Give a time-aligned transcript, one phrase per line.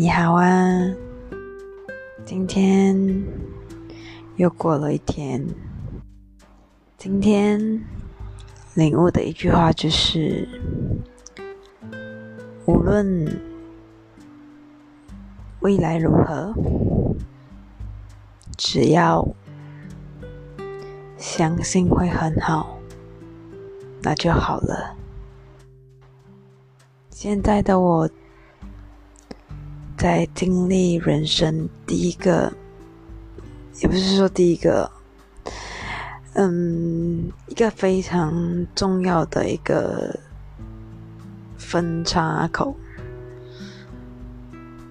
[0.00, 0.90] 你好啊，
[2.24, 3.22] 今天
[4.36, 5.46] 又过了一天。
[6.96, 7.60] 今天
[8.72, 10.48] 领悟的一句话就是：
[12.64, 13.28] 无论
[15.60, 16.54] 未来如何，
[18.56, 19.28] 只要
[21.18, 22.78] 相信会很好，
[24.00, 24.96] 那就好了。
[27.10, 28.09] 现在的我。
[30.40, 32.50] 经历人生第一个，
[33.82, 34.90] 也不是说第一个，
[36.32, 40.18] 嗯，一个非常重要的一个
[41.58, 42.74] 分叉口。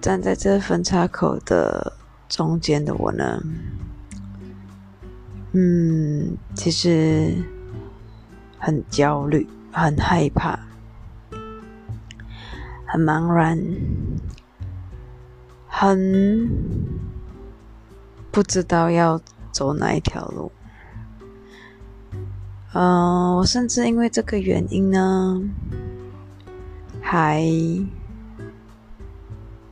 [0.00, 1.94] 站在这分叉口的
[2.28, 3.42] 中间的我呢，
[5.50, 7.34] 嗯，其实
[8.56, 10.56] 很焦虑，很害怕，
[12.86, 13.60] 很茫然。
[15.80, 16.46] 很
[18.30, 19.18] 不知道要
[19.50, 20.52] 走哪一条路，
[22.74, 25.40] 嗯，我甚至因为这个原因呢，
[27.00, 27.42] 还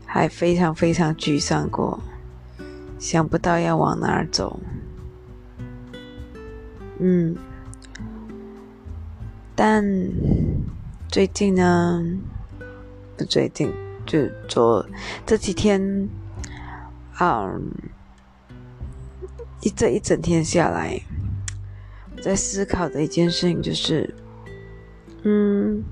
[0.06, 2.00] 还非常非常沮丧过，
[2.98, 4.58] 想不到要往哪儿走，
[7.00, 7.36] 嗯，
[9.54, 9.84] 但
[11.06, 12.02] 最近呢，
[13.14, 13.70] 不最近。
[14.08, 14.84] 就做
[15.26, 16.08] 这几天，
[17.20, 17.70] 嗯，
[19.60, 20.98] 一这一整天下来，
[22.22, 24.14] 在思考的一件事情就是，
[25.24, 25.84] 嗯，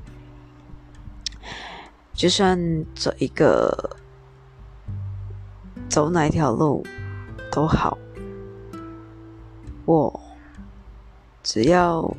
[2.14, 2.58] 就算
[2.94, 3.98] 走一个
[5.90, 6.82] 走哪一条路
[7.52, 7.98] 都好，
[9.84, 10.20] 我
[11.42, 12.16] 只要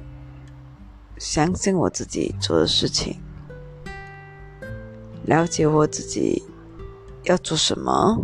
[1.18, 3.20] 相信我自己做的事情。
[5.28, 6.42] 了解我自己
[7.26, 8.18] 要做什么，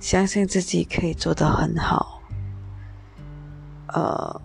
[0.00, 2.22] 相信自己可以做得很好，
[3.88, 4.40] 呃，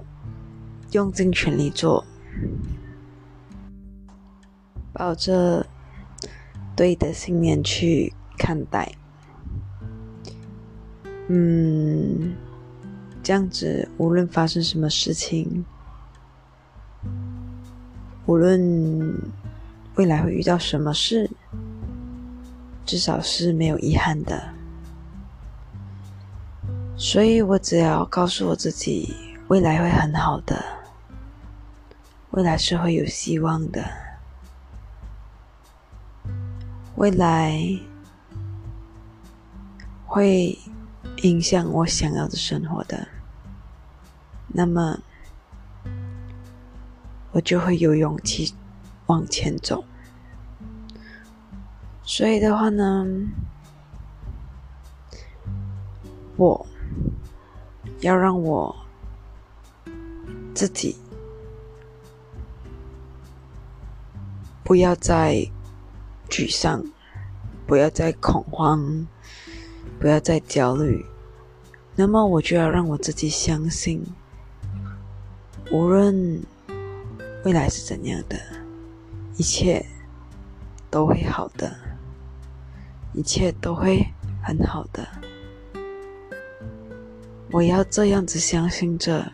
[0.92, 2.03] 用尽全力做，
[4.92, 5.66] 抱着
[6.75, 8.94] 对的信念去看待，
[11.30, 12.36] 嗯，
[13.24, 15.64] 这样子无论发生什么事情，
[18.25, 19.42] 无论。
[19.96, 21.30] 未来会遇到什么事，
[22.86, 24.54] 至少是没有遗憾的。
[26.96, 29.14] 所以我只要告诉我自己，
[29.50, 30.64] 未来会很好的，
[32.31, 33.84] 未来是会有希望的，
[36.96, 37.60] 未来
[40.08, 40.58] 会
[41.24, 43.08] 影响我想要的生活的，
[44.48, 44.98] 那么
[47.31, 48.56] 我就会有勇气。
[49.08, 49.84] 往前走，
[52.03, 53.06] 所以的话呢，
[56.38, 56.66] 我
[58.00, 58.75] 要让我
[60.53, 60.96] 自己
[64.63, 65.46] 不要再
[66.30, 66.84] 沮丧，
[67.68, 69.06] 不要再恐慌，
[70.00, 71.06] 不要再焦虑，
[71.96, 74.02] 那么我就要让我自己相信，
[75.72, 76.42] 无论
[77.44, 78.62] 未来是怎样的。
[79.36, 79.86] 一切
[80.90, 81.76] 都会好的，
[83.14, 84.06] 一切都会
[84.44, 85.08] 很好的。
[87.52, 89.32] 我要这样子相信着，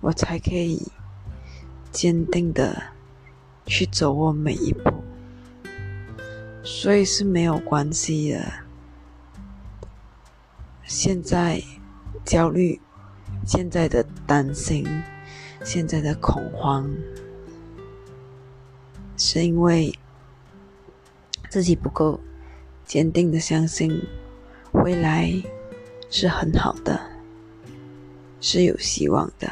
[0.00, 0.90] 我才可以
[1.90, 2.82] 坚定的
[3.64, 4.92] 去走我每一步。
[6.62, 8.52] 所以是没有关系的。
[10.84, 11.62] 现在
[12.24, 12.80] 焦虑，
[13.46, 14.86] 现在的担心，
[15.64, 16.90] 现在的恐慌。
[19.16, 19.92] 是因为
[21.48, 22.20] 自己不够
[22.84, 24.02] 坚定的相信
[24.72, 25.32] 未来
[26.10, 27.00] 是很好的，
[28.40, 29.50] 是有希望的，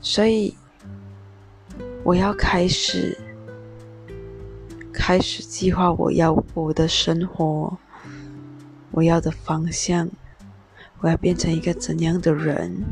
[0.00, 0.56] 所以
[2.04, 3.18] 我要开始
[4.92, 7.76] 开始计划我要我的生活，
[8.92, 10.08] 我要的方向，
[11.00, 12.84] 我要变成一个怎样的人，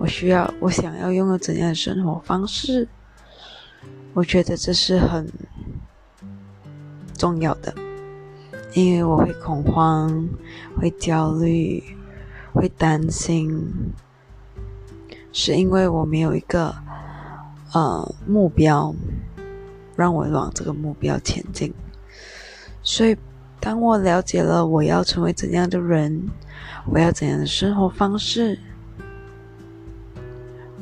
[0.00, 2.88] 我需要我想要拥有怎样的生活方式。
[4.18, 5.32] 我觉得这是很
[7.16, 7.72] 重要的，
[8.74, 10.28] 因为我会恐慌，
[10.76, 11.80] 会焦虑，
[12.52, 13.64] 会担心，
[15.32, 16.74] 是因为我没有一个
[17.72, 18.92] 呃目标，
[19.94, 21.72] 让我往这个目标前进。
[22.82, 23.16] 所以，
[23.60, 26.28] 当我了解了我要成为怎样的人，
[26.86, 28.58] 我要怎样的生活方式，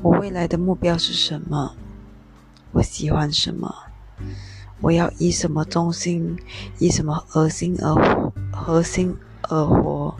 [0.01, 1.77] 我未来的目标是什么？
[2.77, 3.75] 我喜欢什么？
[4.83, 6.37] 我要以什么中心，
[6.79, 10.15] 以什么核心而活，核心而活。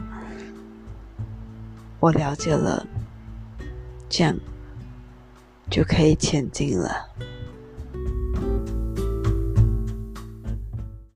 [1.99, 2.83] 我了解了，
[4.09, 4.35] 这样
[5.69, 7.09] 就可以前进了。